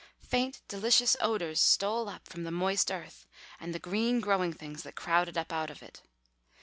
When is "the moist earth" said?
2.43-3.27